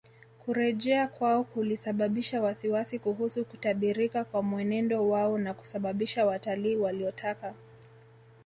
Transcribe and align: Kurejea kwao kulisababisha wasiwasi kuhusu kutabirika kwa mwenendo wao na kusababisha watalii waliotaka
Kurejea 0.45 1.07
kwao 1.07 1.43
kulisababisha 1.43 2.41
wasiwasi 2.41 2.99
kuhusu 2.99 3.45
kutabirika 3.45 4.23
kwa 4.23 4.41
mwenendo 4.43 5.09
wao 5.09 5.37
na 5.37 5.53
kusababisha 5.53 6.25
watalii 6.25 6.75
waliotaka 6.75 7.53